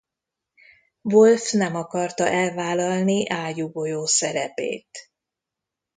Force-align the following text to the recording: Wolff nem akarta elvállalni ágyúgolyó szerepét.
Wolff 1.01 1.51
nem 1.51 1.75
akarta 1.75 2.27
elvállalni 2.27 3.29
ágyúgolyó 3.29 4.05
szerepét. 4.05 5.11